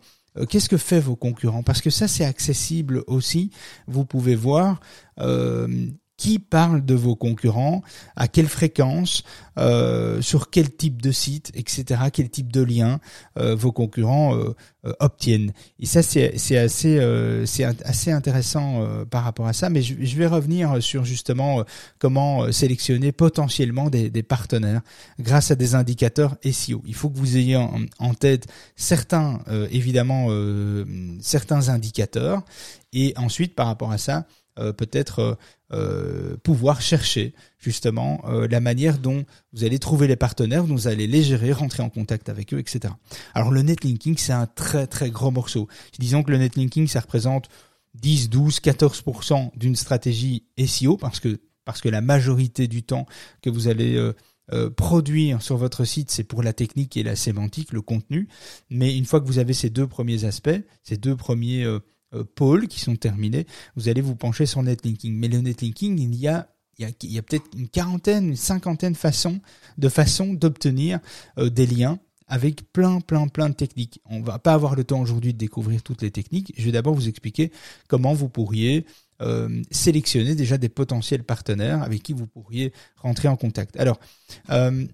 [0.46, 1.64] qu'est-ce que fait vos concurrents?
[1.64, 3.52] Parce que ça, c'est accessible aussi.
[3.88, 4.80] Vous pouvez voir
[5.20, 5.88] euh,
[6.20, 7.82] qui parle de vos concurrents,
[8.18, 9.24] à quelle fréquence,
[9.58, 13.00] euh, sur quel type de site, etc., quel type de lien
[13.38, 14.54] euh, vos concurrents euh,
[15.00, 15.54] obtiennent.
[15.80, 17.00] Et ça, c'est assez,
[17.46, 19.70] c'est assez intéressant par rapport à ça.
[19.70, 21.64] Mais je, vais revenir sur justement
[22.00, 24.82] comment sélectionner potentiellement des, des, partenaires
[25.20, 26.82] grâce à des indicateurs SEO.
[26.86, 30.28] Il faut que vous ayez en, en tête certains, évidemment,
[31.22, 32.44] certains indicateurs.
[32.94, 34.39] Et ensuite, par rapport à ça, euh,
[34.76, 35.36] peut-être euh,
[35.72, 41.08] euh, pouvoir chercher justement la manière dont vous allez trouver les partenaires, dont vous allez
[41.08, 42.94] les gérer, rentrer en contact avec eux, etc.
[43.34, 45.68] Alors le netlinking, c'est un très très gros morceau.
[46.00, 47.50] Disons que le netlinking, ça représente
[47.96, 53.06] 10, 12, 14% d'une stratégie SEO parce que parce que la majorité du temps
[53.42, 54.12] que vous allez
[54.76, 58.28] produire sur votre site, c'est pour la technique et la sémantique, le contenu.
[58.70, 60.50] Mais une fois que vous avez ces deux premiers aspects,
[60.84, 61.80] ces deux premiers euh,
[62.36, 63.46] pôles qui sont terminés,
[63.76, 65.16] vous allez vous pencher sur netlinking.
[65.16, 68.94] Mais le netlinking, il y a il y a, peut-être une quarantaine, une cinquantaine
[69.78, 71.00] de façons, d'obtenir
[71.38, 74.00] euh, des liens avec plein, plein, plein de techniques.
[74.06, 76.54] On va pas avoir le temps aujourd'hui de découvrir toutes les techniques.
[76.58, 77.52] Je vais d'abord vous expliquer
[77.88, 78.86] comment vous pourriez
[79.22, 83.78] euh, sélectionner déjà des potentiels partenaires avec qui vous pourriez rentrer en contact.
[83.78, 84.00] Alors,
[84.52, 84.86] euh,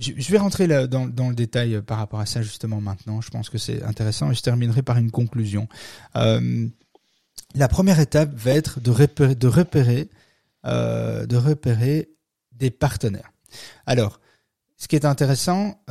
[0.00, 3.20] je, vais rentrer dans, le détail euh, par rapport à ça justement maintenant.
[3.20, 5.68] Je pense que c'est intéressant et je terminerai par une conclusion.
[6.16, 6.66] Euh,
[7.54, 10.08] la première étape va être de repérer,
[10.66, 12.10] euh, de repérer
[12.52, 13.32] des partenaires.
[13.86, 14.20] Alors,
[14.76, 15.82] ce qui est intéressant,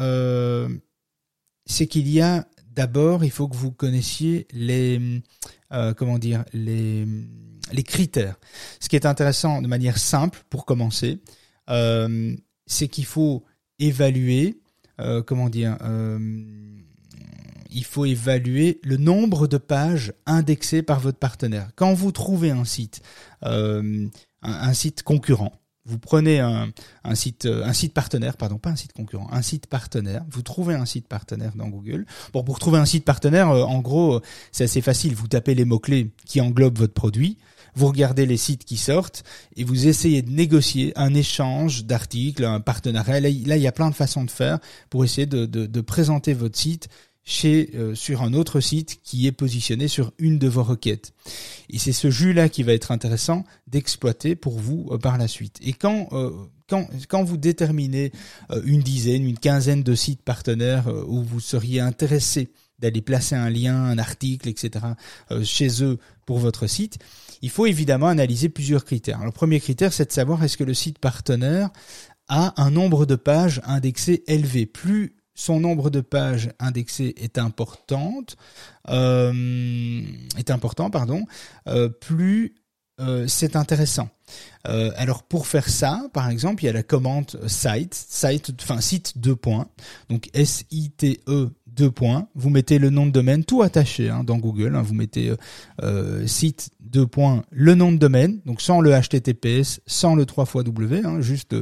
[1.66, 5.22] c'est qu'il y a d'abord, il faut que vous connaissiez les,
[5.98, 7.06] comment dire, les,
[7.86, 8.40] critères.
[8.80, 11.20] Ce qui est intéressant de manière simple pour commencer,
[11.68, 13.44] c'est qu'il faut
[13.80, 14.60] évaluer,
[15.00, 16.20] euh, comment dire, euh,
[17.72, 21.70] il faut évaluer le nombre de pages indexées par votre partenaire.
[21.76, 23.02] Quand vous trouvez un site,
[23.46, 24.08] euh,
[24.42, 25.54] un, site concurrent,
[25.86, 26.70] vous prenez un,
[27.04, 30.76] un, site un site partenaire pardon pas un site concurrent un site partenaire vous trouvez
[30.76, 32.06] un site partenaire dans Google.
[32.34, 35.16] Bon pour trouver un site partenaire en gros c'est assez facile.
[35.16, 37.38] Vous tapez les mots clés qui englobent votre produit
[37.76, 39.24] vous regardez les sites qui sortent
[39.56, 43.90] et vous essayez de négocier un échange d'articles un partenariat là, il y a plein
[43.90, 46.90] de façons de faire pour essayer de, présenter votre site
[47.24, 51.14] chez euh, sur un autre site qui est positionné sur une de vos requêtes.
[51.70, 55.58] Et c'est ce jus-là qui va être intéressant d'exploiter pour vous euh, par la suite.
[55.62, 56.32] Et quand euh,
[56.68, 58.12] quand, quand vous déterminez
[58.64, 63.76] une dizaine, une quinzaine de sites partenaires où vous seriez intéressé d'aller placer un lien,
[63.76, 64.86] un article, etc.
[65.44, 67.00] chez eux pour votre site,
[67.42, 69.24] il faut évidemment analyser plusieurs critères.
[69.24, 71.70] le premier critère, c'est de savoir est-ce que le site partenaire
[72.28, 74.66] a un nombre de pages indexées élevé.
[74.66, 78.36] Plus son nombre de pages indexées est importante,
[78.90, 80.02] euh,
[80.38, 81.26] est important, pardon,
[81.68, 82.56] euh, plus
[83.00, 84.10] euh, c'est intéressant.
[84.68, 88.82] Euh, alors pour faire ça, par exemple, il y a la commande site, site, enfin
[88.82, 89.38] site deux
[90.10, 91.50] donc S I T E
[91.80, 92.28] deux points.
[92.36, 94.76] Vous mettez le nom de domaine tout attaché hein, dans Google.
[94.76, 95.38] Hein, vous mettez euh,
[95.82, 100.46] euh site deux points, le nom de domaine, donc sans le HTTPS, sans le 3
[100.46, 101.56] fois W, hein, juste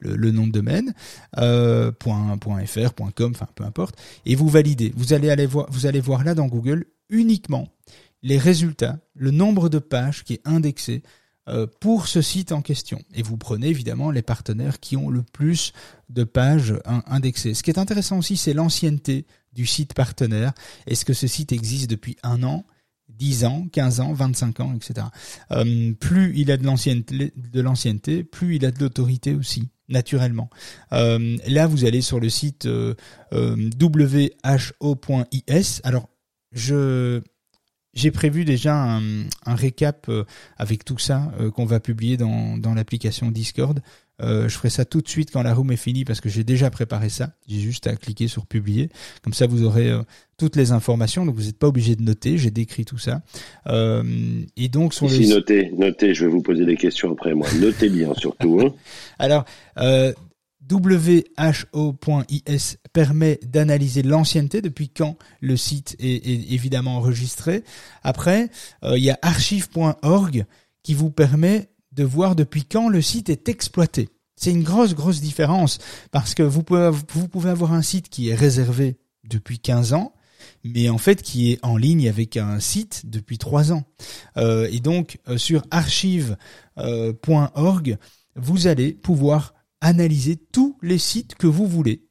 [0.00, 0.92] le, nom de domaine,
[1.38, 4.92] euh, point, point .fr, point .com, enfin peu importe, et vous validez.
[4.94, 7.68] Vous allez aller voir, vous allez voir là dans Google uniquement
[8.22, 11.02] les résultats, le nombre de pages qui est indexé
[11.80, 13.00] pour ce site en question.
[13.14, 15.72] Et vous prenez évidemment les partenaires qui ont le plus
[16.08, 16.74] de pages
[17.06, 17.54] indexées.
[17.54, 20.52] Ce qui est intéressant aussi, c'est l'ancienneté du site partenaire.
[20.86, 22.64] Est-ce que ce site existe depuis un an
[23.18, 25.06] 10 ans, 15 ans, 25 ans, etc.
[25.52, 30.50] Euh, plus il a de l'ancienneté, plus il a de l'autorité aussi, naturellement.
[30.92, 32.94] Euh, là, vous allez sur le site euh,
[33.80, 35.80] who.is.
[35.84, 36.08] Alors,
[36.52, 37.20] je
[37.94, 40.10] j'ai prévu déjà un, un, récap
[40.56, 43.82] avec tout ça qu'on va publier dans l'application Discord.
[44.22, 46.44] Euh, je ferai ça tout de suite quand la room est finie parce que j'ai
[46.44, 47.30] déjà préparé ça.
[47.48, 48.88] J'ai juste à cliquer sur publier.
[49.22, 50.02] Comme ça, vous aurez euh,
[50.38, 51.26] toutes les informations.
[51.26, 52.38] Donc, vous n'êtes pas obligé de noter.
[52.38, 53.22] J'ai décrit tout ça.
[53.66, 54.02] Euh,
[54.56, 56.14] et donc, sur Ici, notez, notez.
[56.14, 57.48] Je vais vous poser des questions après moi.
[57.60, 58.60] Notez bien surtout.
[58.60, 58.74] Hein.
[59.18, 59.44] Alors,
[60.70, 67.64] who.is permet d'analyser l'ancienneté depuis quand le site est, est évidemment enregistré.
[68.02, 68.48] Après,
[68.84, 70.46] euh, il y a archive.org
[70.82, 74.08] qui vous permet de voir depuis quand le site est exploité.
[74.36, 75.78] C'est une grosse, grosse différence
[76.10, 80.14] parce que vous pouvez, avoir un site qui est réservé depuis 15 ans,
[80.64, 83.84] mais en fait qui est en ligne avec un site depuis 3 ans.
[84.36, 86.38] Euh, et donc, euh, sur archive.org,
[88.34, 92.08] vous allez pouvoir analyser tous les sites que vous voulez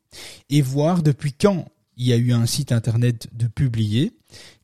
[0.50, 1.66] et voir depuis quand
[1.98, 4.14] il y a eu un site internet de publié,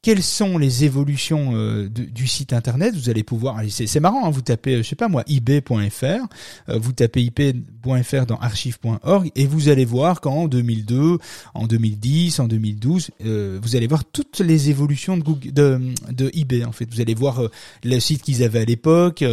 [0.01, 2.95] quelles sont les évolutions euh, du site internet?
[2.95, 6.79] Vous allez pouvoir, c'est marrant, hein, vous tapez, euh, je sais pas moi, ib.fr, euh,
[6.79, 11.17] vous tapez ip.fr dans archive.org et vous allez voir qu'en 2002,
[11.53, 15.93] en 2010, en 2012, vous allez voir toutes les évolutions de Google,
[16.33, 16.63] eBay.
[16.63, 17.41] En fait, vous allez voir
[17.83, 19.25] le site qu'ils avaient à l'époque.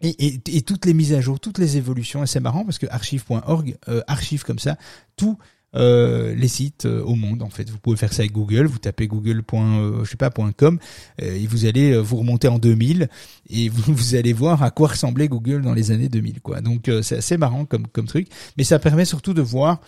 [0.00, 3.76] Et, toutes les mises à jour, toutes les évolutions, et c'est marrant parce que archive.org
[4.06, 4.76] archive comme ça
[5.16, 5.38] tout
[5.74, 7.68] euh, les sites euh, au monde en fait.
[7.68, 9.42] Vous pouvez faire ça avec Google, vous tapez google.
[9.52, 10.78] Euh, je sais pas .com
[11.18, 13.08] et vous allez vous remonter en 2000
[13.50, 16.60] et vous, vous, allez voir à quoi ressemblait Google dans les années 2000 quoi.
[16.60, 19.80] Donc c'est assez marrant comme comme truc, mais ça permet surtout de voir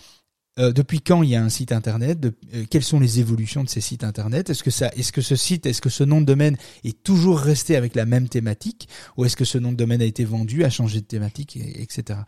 [0.57, 2.33] depuis quand il y a un site internet, de,
[2.71, 5.67] quelles sont les évolutions de ces sites internet, est-ce que ça, est-ce que ce site,
[5.67, 9.35] est-ce que ce nom de domaine est toujours resté avec la même thématique, ou est-ce
[9.35, 12.21] que ce nom de domaine a été vendu, a changé de thématique, etc.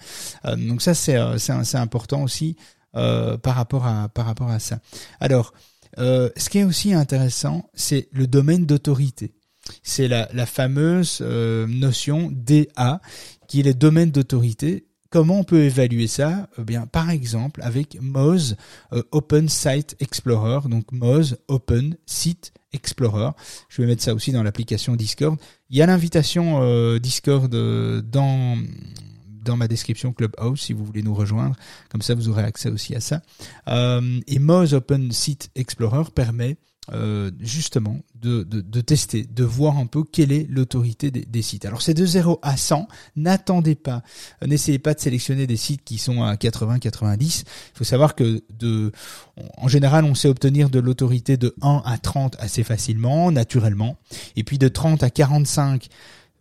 [0.57, 2.55] donc ça c'est c'est important aussi
[2.95, 4.79] euh, par rapport à par rapport à ça.
[5.19, 5.53] Alors,
[5.99, 9.35] euh, ce qui est aussi intéressant, c'est le domaine d'autorité.
[9.83, 12.99] C'est la, la fameuse euh, notion DA,
[13.47, 14.87] qui est le domaine d'autorité.
[15.11, 16.49] Comment on peut évaluer ça?
[16.57, 18.55] Eh Bien, par exemple, avec Moz
[19.11, 23.31] Open Site Explorer, donc Moz Open Site Explorer.
[23.69, 25.39] Je vais mettre ça aussi dans l'application Discord.
[25.69, 28.57] Il y a l'invitation Discord dans
[29.43, 31.55] dans ma description Clubhouse si vous voulez nous rejoindre.
[31.89, 33.21] Comme ça, vous aurez accès aussi à ça.
[33.67, 36.57] Euh, et Moz Open Site Explorer permet
[36.93, 41.65] euh, justement de, de, de, tester, de voir un peu quelle est l'autorité des, sites.
[41.65, 44.01] Alors c'est de 0 à 100, n'attendez pas,
[44.45, 47.43] n'essayez pas de sélectionner des sites qui sont à 80, 90.
[47.45, 48.91] Il faut savoir que de,
[49.57, 53.97] en général, on sait obtenir de l'autorité de 1 à 30 assez facilement, naturellement,
[54.35, 55.89] et puis de 30 à 45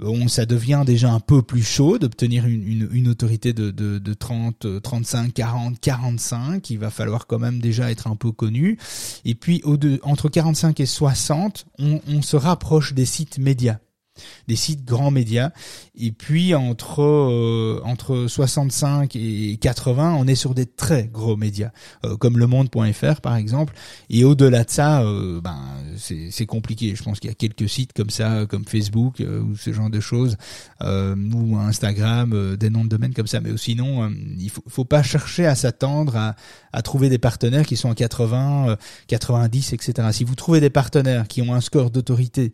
[0.00, 3.98] Bon, ça devient déjà un peu plus chaud d'obtenir une, une, une, autorité de, de,
[3.98, 6.70] de 30, 35, 40, 45.
[6.70, 8.78] Il va falloir quand même déjà être un peu connu.
[9.24, 9.60] Et puis
[10.04, 13.78] entre 45 et 60, on, on se rapproche des sites médias
[14.46, 15.50] des sites grands médias.
[15.96, 21.70] Et puis entre euh, entre 65 et 80, on est sur des très gros médias,
[22.04, 23.74] euh, comme Le Monde.fr par exemple.
[24.10, 25.58] Et au-delà de ça, euh, ben
[25.96, 26.94] c'est compliqué.
[26.94, 30.00] Je pense qu'il y a quelques sites comme ça, comme Facebook ou ce genre de
[30.00, 30.36] choses,
[30.80, 33.40] ou Instagram, des noms de domaine comme ça.
[33.40, 36.36] Mais sinon, il faut, faut pas chercher à s'attendre à,
[36.72, 38.76] à trouver des partenaires qui sont à 80,
[39.08, 40.08] 90, etc.
[40.12, 42.52] Si vous trouvez des partenaires qui ont un score d'autorité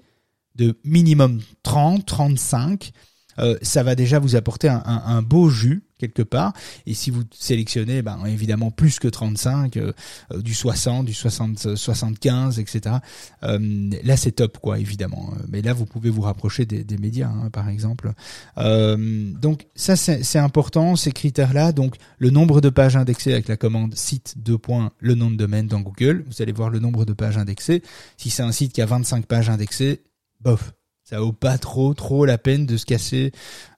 [0.55, 2.93] de minimum 30, 35,
[3.39, 6.53] euh, ça va déjà vous apporter un, un, un, beau jus quelque part.
[6.87, 9.93] Et si vous sélectionnez, ben, évidemment plus que 35, euh,
[10.33, 12.97] euh, du 60, du 60, 75, etc.
[13.43, 15.33] Euh, là, c'est top, quoi, évidemment.
[15.49, 18.13] Mais là, vous pouvez vous rapprocher des, des médias, hein, par exemple.
[18.59, 21.73] Euh, donc ça, c'est important, ces critères-là.
[21.73, 24.59] Donc le nombre de pages indexées avec la commande site 2.
[24.99, 26.25] le nom de domaine dans Google.
[26.27, 27.83] Vous allez voir le nombre de pages indexées.
[28.17, 30.03] Si c'est un site qui a 25 pages indexées,
[30.45, 30.73] bof,
[31.05, 33.33] ça vaut pas trop trop la peine de se casser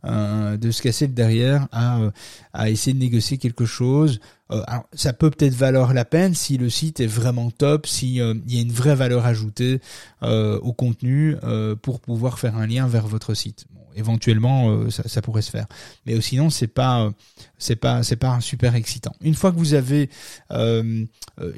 [0.04, 2.10] euh, de se casser le derrière à euh,
[2.66, 4.20] essayer de négocier quelque chose.
[4.52, 8.20] Euh, alors, ça peut peut-être valoir la peine si le site est vraiment top si
[8.20, 9.80] euh, il y a une vraie valeur ajoutée
[10.22, 11.36] au contenu
[11.82, 15.66] pour pouvoir faire un lien vers votre site éventuellement ça, ça, pourrait se faire
[16.04, 17.10] mais sinon c'est pas
[17.58, 20.10] c'est pas c'est pas super excitant une fois que vous avez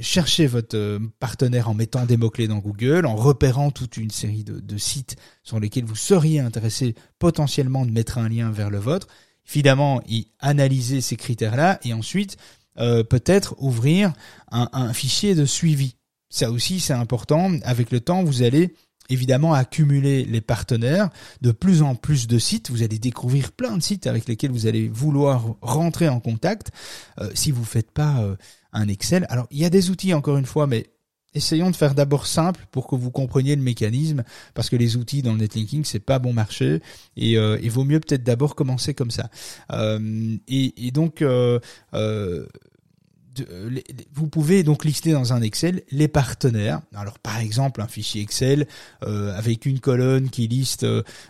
[0.01, 4.45] cherché votre partenaire en mettant des mots clés dans Google en repérant toute une série
[4.45, 9.09] de, sites sur lesquels vous seriez intéressé potentiellement de mettre un lien vers le vôtre,
[9.49, 12.37] évidemment, y analyser ces critères-là et ensuite
[12.79, 14.13] euh, peut-être ouvrir
[14.51, 15.97] un, fichier de suivi.
[16.31, 17.53] Ça aussi, c'est important.
[17.65, 18.75] Avec le temps, vous allez
[19.09, 22.71] évidemment accumuler les partenaires, de plus en plus de sites.
[22.71, 26.71] Vous allez découvrir plein de sites avec lesquels vous allez vouloir rentrer en contact.
[27.21, 28.37] Euh, si vous faites pas euh,
[28.73, 30.91] un Excel, alors il y a des outils encore une fois, mais
[31.35, 35.23] essayons de faire d'abord simple pour que vous compreniez le mécanisme, parce que les outils
[35.23, 36.81] dans le netlinking c'est pas bon marché
[37.17, 39.31] et euh, il vaut mieux peut-être d'abord commencer comme ça.
[40.49, 41.23] Et, donc
[43.41, 43.71] euh
[44.15, 46.81] vous pouvez donc lister dans un Excel les partenaires.
[46.95, 48.67] Alors par exemple un fichier Excel
[49.05, 50.87] euh, avec une colonne qui liste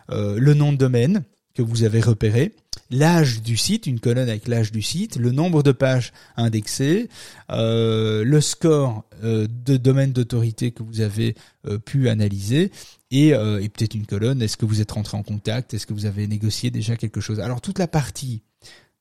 [0.09, 2.55] le nom de domaine que vous avez repéré
[2.90, 7.09] l'âge du site, une colonne avec l'âge du site, le nombre de pages indexées,
[7.51, 11.35] euh, le score euh, de domaine d'autorité que vous avez
[11.66, 12.71] euh, pu analyser,
[13.11, 15.94] et, euh, et peut-être une colonne, est-ce que vous êtes rentré en contact, est-ce que
[15.94, 17.40] vous avez négocié déjà quelque chose.
[17.40, 18.42] Alors toute la partie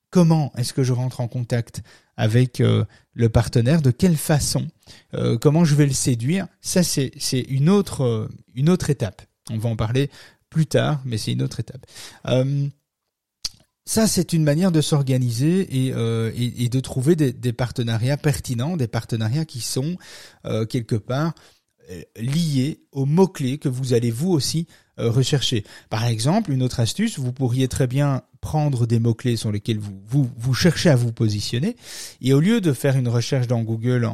[0.10, 1.82] comment est-ce que je rentre en contact
[2.16, 4.68] avec euh, le partenaire, de quelle façon,
[5.42, 7.12] comment je vais le séduire, ça c'est
[7.50, 9.22] une autre, une autre étape.
[9.50, 10.10] On va en parler
[10.50, 11.86] plus tard, mais c'est une autre étape.
[12.28, 12.68] Euh,
[13.88, 19.46] ça, c'est une manière de s'organiser et, euh, de trouver des, partenariats pertinents, des partenariats
[19.46, 19.96] qui sont
[20.46, 21.34] euh, quelque part
[21.90, 24.68] euh, liés aux mots-clés que vous allez vous aussi
[25.00, 25.64] euh, rechercher.
[25.90, 30.30] Par exemple, une autre astuce, vous pourriez très bien prendre des mots-clés sur lesquels vous,
[30.38, 31.76] vous, cherchez à vous positionner
[32.22, 34.14] et au lieu de faire une recherche dans Google en,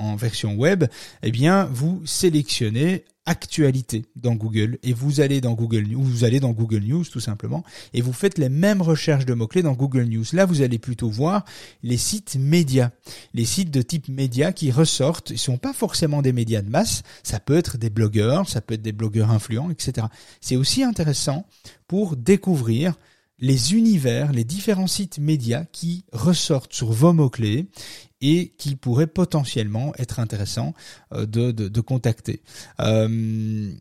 [0.00, 0.84] en version web,
[1.22, 6.40] eh bien, vous sélectionnez actualité dans Google et vous allez dans Google News, vous allez
[6.40, 10.04] dans Google News tout simplement et vous faites les mêmes recherches de mots-clés dans Google
[10.04, 10.24] News.
[10.32, 11.44] Là, vous allez plutôt voir
[11.82, 12.90] les sites médias,
[13.32, 15.30] les sites de type médias qui ressortent.
[15.30, 17.02] Ils sont pas forcément des médias de masse.
[17.22, 20.06] Ça peut être des blogueurs, ça peut être des blogueurs influents, etc.
[20.40, 21.46] C'est aussi intéressant
[21.86, 22.94] pour découvrir
[23.38, 27.66] les univers, les différents sites médias qui ressortent sur vos mots-clés
[28.20, 30.72] et qui pourraient potentiellement être intéressants
[31.12, 32.42] euh, de, de, contacter.
[32.80, 33.72] Euh,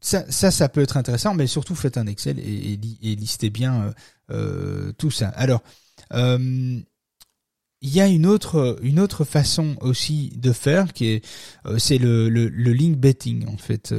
[0.00, 2.76] ça, ça, peut être intéressant, mais surtout faites un Excel et,
[3.14, 3.94] listez bien
[4.30, 5.28] euh, tout ça.
[5.28, 5.62] Alors,
[6.10, 6.84] il
[7.82, 11.24] y a une autre une autre façon aussi de faire qui est
[11.78, 13.94] c'est le, le, le link betting en fait.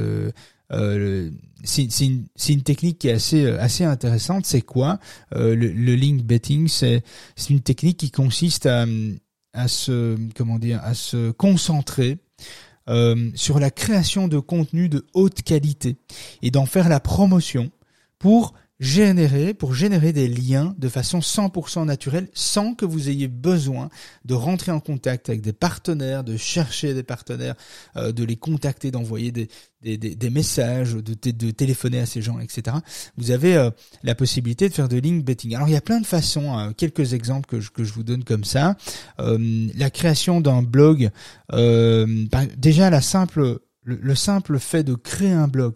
[0.72, 1.30] Euh,
[1.62, 4.46] c'est une, technique qui est assez assez intéressante.
[4.46, 4.98] C'est quoi
[5.34, 6.68] euh, le, le, link betting?
[6.68, 7.02] C'est
[7.48, 8.86] une technique qui consiste à,
[9.52, 12.18] à se comment dire à se concentrer
[12.90, 15.96] euh, sur la création de contenu de haute qualité
[16.42, 17.70] et d'en faire la promotion
[18.18, 18.52] pour
[18.84, 23.88] générer, pour générer des liens de façon 100% naturelle sans que vous ayez besoin
[24.24, 27.54] de rentrer en contact avec des partenaires, de chercher des partenaires,
[27.96, 29.48] euh, de les contacter, d'envoyer des,
[30.30, 32.76] messages, de, téléphoner à ces gens, etc.
[33.16, 33.70] Vous avez euh,
[34.02, 35.54] la possibilité de faire de link betting.
[35.54, 36.74] Alors il y a plein de façons, hein.
[36.74, 38.76] quelques exemples que je, vous donne comme ça.
[39.18, 41.10] Euh, la création d'un blog,
[42.58, 45.74] déjà le simple fait de créer un blog,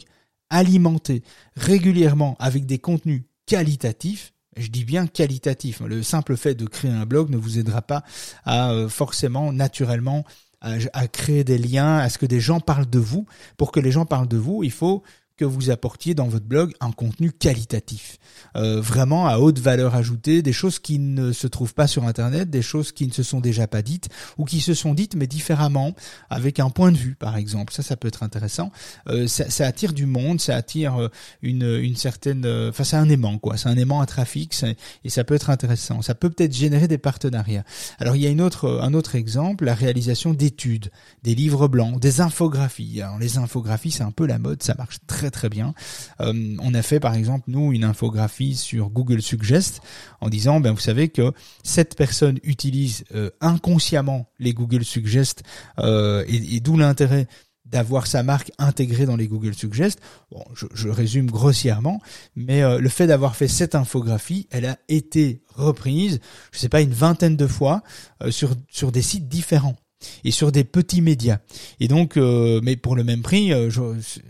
[0.51, 1.23] alimenté
[1.57, 7.07] régulièrement avec des contenus qualitatifs, je dis bien qualitatifs, le simple fait de créer un
[7.07, 8.03] blog ne vous aidera pas
[8.45, 10.25] à euh, forcément naturellement
[10.61, 13.27] à, créer des liens, à ce que des gens parlent de vous.
[13.57, 15.03] Pour que les gens parlent de vous, il faut
[15.39, 18.19] que vous apportiez dans votre blog un contenu qualitatif,
[18.57, 22.51] euh, vraiment à haute valeur ajoutée, des choses qui ne se trouvent pas sur Internet,
[22.51, 25.27] des choses qui ne se sont déjà pas dites ou qui se sont dites mais
[25.27, 25.95] différemment,
[26.29, 27.73] avec un point de vue par exemple.
[27.73, 28.71] Ça, ça peut être intéressant.
[29.09, 31.09] Euh, ça, ça, attire du monde, ça attire euh,
[31.43, 34.55] une, une certaine, euh, enfin c'est un aimant quoi, c'est un aimant à trafic
[35.05, 36.03] et ça peut être intéressant.
[36.03, 37.65] Ça peut peut-être générer des partenariats.
[37.99, 40.91] Alors il y a une autre, un autre exemple, la réalisation d'études,
[41.23, 43.03] des livres blancs, des infographies.
[43.03, 45.75] Alors les infographies c'est un peu la mode, ça marche très très bien.
[46.21, 49.81] Euh, on a fait par exemple nous une infographie sur Google Suggest
[50.21, 55.43] en disant ben vous savez que cette personne utilise euh, inconsciemment les Google Suggest
[55.79, 57.27] euh, et, d'où l'intérêt
[57.65, 60.01] d'avoir sa marque intégrée dans les Google Suggest.
[60.31, 62.01] Bon, je, résume grossièrement,
[62.35, 66.19] mais le fait d'avoir fait cette infographie, elle a été reprise,
[66.51, 67.83] je sais pas, une vingtaine de fois
[68.31, 69.77] sur sur des sites différents
[70.25, 71.39] et sur des petits médias.
[71.81, 73.71] Et donc, euh, mais pour le même prix, euh,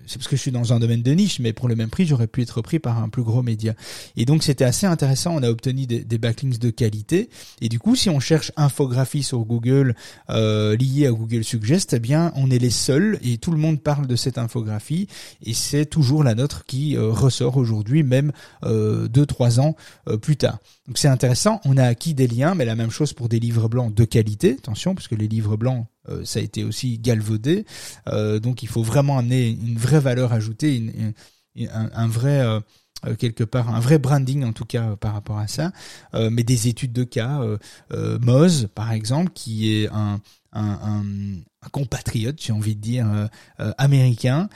[0.06, 2.06] c'est parce que je suis dans un domaine de niche, mais pour le même prix,
[2.06, 3.74] j'aurais pu être pris par un plus gros média.
[4.16, 5.34] Et donc, c'était assez intéressant.
[5.36, 7.30] On a obtenu des, des, backlinks de qualité.
[7.60, 9.94] Et du coup, si on cherche infographie sur Google
[10.30, 13.80] euh, liée à Google Suggest, eh bien, on est les seuls et tout le monde
[13.80, 15.08] parle de cette infographie.
[15.44, 19.76] Et c'est toujours la nôtre qui euh, ressort aujourd'hui, même deux, trois ans
[20.20, 20.58] plus tard.
[20.86, 21.60] Donc, c'est intéressant.
[21.64, 24.56] On a acquis des liens, mais la même chose pour des livres blancs de qualité.
[24.58, 27.64] Attention, parce que les livres blanc, euh, ça a été aussi galvaudé.
[28.08, 30.82] Euh, donc il faut vraiment amener une vraie valeur ajoutée,
[31.70, 32.60] un, vrai euh,
[33.16, 35.72] quelque part un vrai branding en tout cas par rapport à ça
[36.14, 37.40] mais des études de cas
[38.20, 40.20] Moz par exemple qui est un,
[41.72, 43.28] compatriote, j'ai envie de dire,
[43.76, 44.48] américain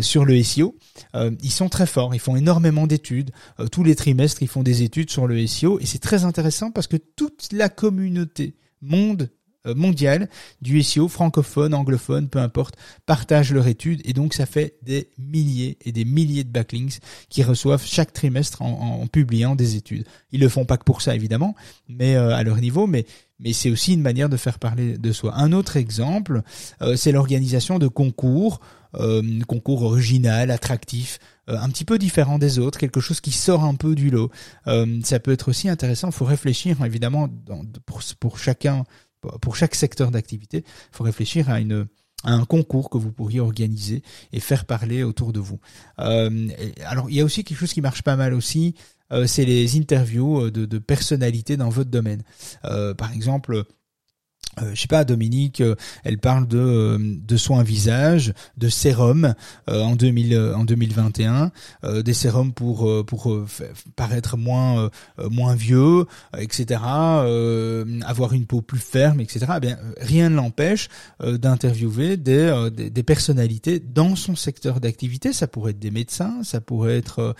[0.00, 0.76] sur le SEO.
[1.14, 3.30] ils sont très forts, ils font énormément d'études.
[3.72, 6.86] tous les trimestres, ils font des études sur le SEO et c'est très intéressant parce
[6.86, 9.28] que toute la communauté monde
[9.66, 10.30] euh, mondial
[10.62, 15.76] du SEO francophone, anglophone, peu importe, partagent leur étude et donc ça fait des milliers
[15.84, 20.06] et des milliers de backlinks qui reçoivent chaque trimestre en, publiant des études.
[20.32, 21.54] Ils le font pas que pour ça évidemment,
[21.90, 23.04] mais euh, à leur niveau, mais
[23.38, 25.34] mais c'est aussi une manière de faire parler de soi.
[25.36, 26.40] Un autre exemple,
[26.80, 28.60] euh, c'est l'organisation de concours,
[29.46, 33.94] concours original, attractif, un petit peu différent des autres, quelque chose qui sort un peu
[33.94, 34.30] du lot.
[35.04, 36.08] ça peut être aussi intéressant.
[36.08, 37.28] Il faut réfléchir évidemment
[37.86, 38.84] pour, pour chacun
[39.40, 41.86] pour chaque secteur d'activité, il faut réfléchir à une
[42.24, 44.02] un concours que vous pourriez organiser
[44.32, 45.58] et faire parler autour de vous.
[46.00, 46.48] Euh,
[46.84, 48.74] alors il y a aussi quelque chose qui marche pas mal aussi,
[49.12, 52.22] euh, c'est les interviews de, de personnalités dans votre domaine.
[52.64, 53.64] Euh, par exemple,
[54.62, 59.34] euh, je sais pas, Dominique, euh, elle parle de, euh, de soins visage, de sérum
[59.68, 61.52] en 2000 en 2021,
[62.02, 62.90] des sérums pour
[63.96, 64.90] paraître moins
[65.30, 66.80] moins vieux, etc.
[66.82, 69.46] avoir une peau plus ferme, etc.
[69.62, 70.88] Eh rien ne l'empêche
[71.20, 75.32] d'interviewer des, des personnalités dans son secteur d'activité.
[75.32, 77.34] Ça pourrait être des médecins, ça pourrait être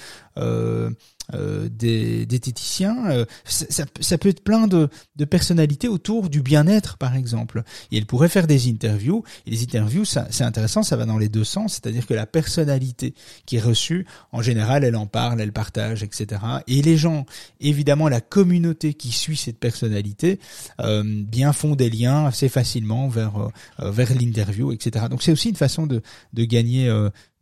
[1.35, 6.97] euh, des, diététiciens, euh, ça, ça, peut être plein de, de personnalités autour du bien-être,
[6.97, 7.63] par exemple.
[7.91, 9.25] Et elle pourrait faire des interviews.
[9.47, 13.15] Et les interviews, c'est intéressant, ça va dans les deux sens, c'est-à-dire que la personnalité
[13.47, 16.41] qui est reçue, en général, elle en parle, elle partage, etc.
[16.67, 17.27] Et les gens,
[17.61, 20.41] évidemment, la communauté qui suit cette personnalité,
[20.81, 25.07] euh, bien font des liens assez facilement vers vers l'interview, etc.
[25.11, 26.91] Donc c'est aussi une façon de de gagner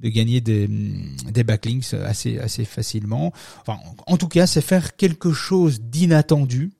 [0.01, 3.33] de gagner des, des backlinks assez assez facilement.
[3.61, 6.73] Enfin, en tout cas, c'est faire quelque chose d'inattendu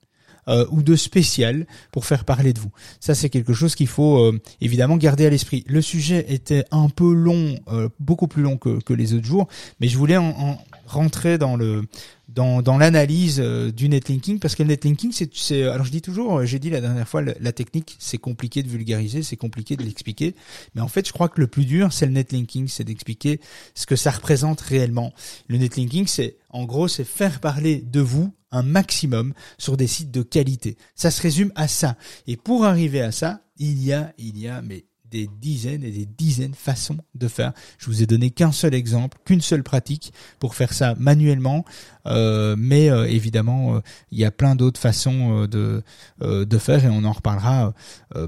[0.49, 2.71] euh, ou de spécial pour faire parler de vous.
[2.99, 5.63] Ça, c'est quelque chose qu'il faut euh, évidemment garder à l'esprit.
[5.67, 9.47] Le sujet était un peu long, euh, beaucoup plus long que, que les autres jours,
[9.79, 10.57] mais je voulais en, en
[10.89, 11.83] rentrer dans le
[12.27, 16.01] dans, dans l'analyse euh, du netlinking parce que le netlinking c'est c'est alors je dis
[16.01, 19.75] toujours euh, j'ai dit la dernière fois la, technique c'est compliqué de vulgariser c'est compliqué
[19.75, 20.35] de l'expliquer.
[20.75, 23.39] Mais en fait je crois que le plus dur c'est le netlinking c'est d'expliquer
[23.73, 25.13] ce que ça représente réellement.
[25.47, 30.11] Le netlinking c'est en gros c'est faire parler de vous un maximum sur des sites
[30.11, 30.77] de qualité.
[30.95, 31.97] Ça se résume à ça.
[32.25, 35.91] Et pour arriver à ça il y a il y a mais des dizaines et
[35.91, 37.53] des dizaines de façons de faire.
[37.77, 41.65] Je vous ai donné qu'un seul exemple, qu'une seule pratique pour faire ça manuellement,
[42.07, 43.79] euh, mais euh, évidemment euh,
[44.11, 45.81] il y a plein d'autres façons de
[46.21, 47.73] de faire et on en reparlera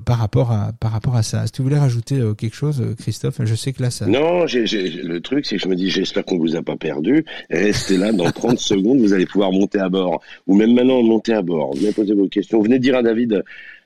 [0.05, 1.43] par rapport à par rapport à ça.
[1.43, 3.41] Est-ce que tu voulais rajouter quelque chose, Christophe?
[3.43, 4.05] Je sais que là ça.
[4.05, 7.25] Non, le truc c'est que je me dis j'espère qu'on vous a pas perdu.
[7.49, 11.33] Restez là dans 30 secondes, vous allez pouvoir monter à bord ou même maintenant monter
[11.33, 11.75] à bord.
[11.75, 12.61] Venez poser vos questions.
[12.61, 13.43] Venez dire à David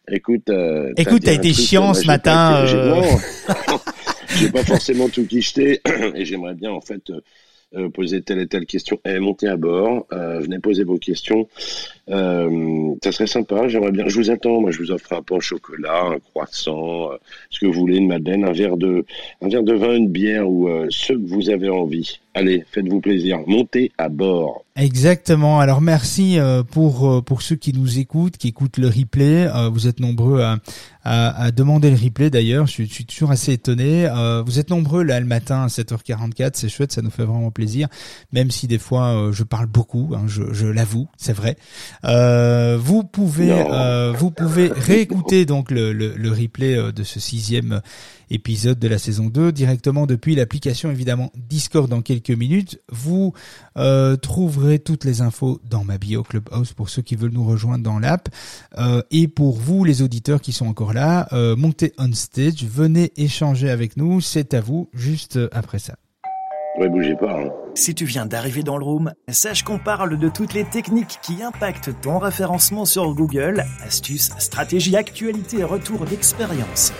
[0.10, 2.66] Écoute, euh, écoute, t'as été chiant ce matin.
[2.66, 3.01] Euh...
[4.38, 5.82] J'ai pas forcément tout quicheté
[6.16, 7.22] et j'aimerais bien en fait euh,
[7.76, 8.99] euh, poser telle et telle question.
[9.06, 11.47] Eh, montez à bord, euh, venez poser vos questions.
[12.08, 14.08] Ça serait sympa, j'aimerais bien.
[14.08, 17.10] Je vous attends, moi je vous offre un pain au chocolat, un croissant,
[17.49, 19.06] ce que vous voulez, une madeleine, un verre de,
[19.41, 22.20] un verre de vin, une bière ou ce que vous avez envie.
[22.36, 24.63] Allez, faites-vous plaisir, montez à bord.
[24.75, 25.61] Exactement.
[25.61, 26.38] Alors merci
[26.71, 29.47] pour pour ceux qui nous écoutent, qui écoutent le replay.
[29.71, 30.57] Vous êtes nombreux à,
[31.05, 32.67] à, demander le replay d'ailleurs.
[32.67, 34.09] Je, suis toujours assez étonné.
[34.45, 36.51] Vous êtes nombreux là le matin à 7h44.
[36.55, 37.88] C'est chouette, ça nous fait vraiment plaisir,
[38.31, 41.55] même si des fois euh, je parle beaucoup, hein, je, je l'avoue, c'est vrai.
[42.03, 47.81] Euh, vous pouvez, euh, vous pouvez réécouter donc le, le, le replay de ce sixième
[48.29, 52.82] épisode de la saison 2 directement depuis l'application évidemment Discord dans quelques minutes.
[52.91, 53.34] Vous
[53.78, 57.84] euh, trouverez toutes les infos dans ma bio Clubhouse pour ceux qui veulent nous rejoindre
[57.84, 58.30] dans l'app.
[58.78, 63.11] Euh, et pour vous les auditeurs qui sont encore là, euh, montez on stage, venez
[63.17, 65.95] échanger avec nous, c'est à vous juste après ça.
[66.80, 67.39] Ouais, bougez pas.
[67.39, 67.64] Hein.
[67.78, 71.43] Si tu viens d'arriver dans le room, sache qu'on parle de toutes les techniques qui
[71.43, 76.93] impactent ton référencement sur Google, astuces, stratégies, actualités et retours d'expérience.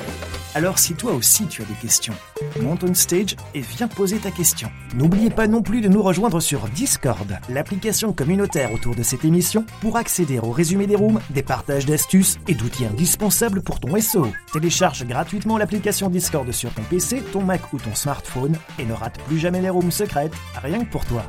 [0.56, 2.14] Alors si toi aussi tu as des questions,
[2.62, 4.72] monte on stage et viens poser ta question.
[4.96, 9.66] N'oubliez pas non plus de nous rejoindre sur Discord, l'application communautaire autour de cette émission,
[9.82, 14.28] pour accéder au résumé des rooms, des partages d'astuces et d'outils indispensables pour ton SEO.
[14.54, 19.20] Télécharge gratuitement l'application Discord sur ton PC, ton Mac ou ton smartphone et ne rate
[19.28, 20.34] plus jamais les rooms secrètes,
[20.66, 21.24] rien que pour toi.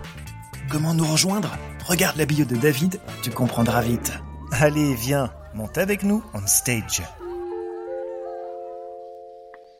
[0.70, 1.56] Comment nous rejoindre?
[1.84, 4.12] Regarde la bio de David, tu comprendras vite.
[4.50, 7.02] Allez, viens, monte avec nous on stage.